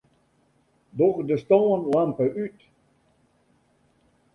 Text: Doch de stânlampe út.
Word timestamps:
Doch 0.93 1.19
de 1.27 1.37
stânlampe 1.37 2.25
út. 2.43 2.59